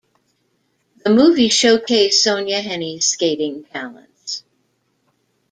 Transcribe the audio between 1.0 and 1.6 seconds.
The movie